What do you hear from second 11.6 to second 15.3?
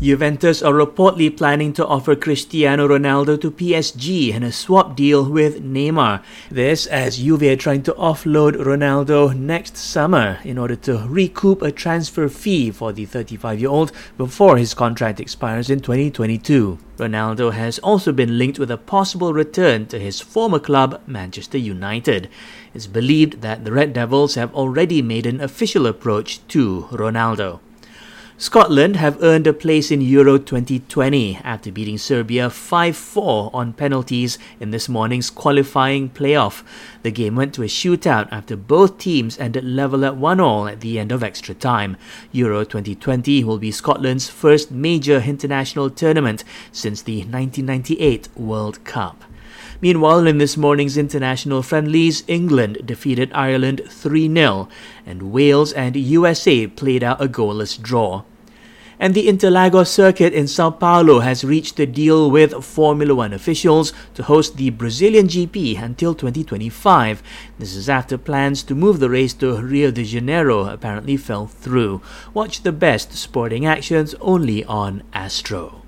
a transfer fee for the 35-year-old before his contract